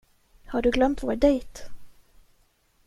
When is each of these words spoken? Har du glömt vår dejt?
Har 0.45 0.61
du 0.61 0.71
glömt 0.71 1.03
vår 1.03 1.15
dejt? 1.15 1.63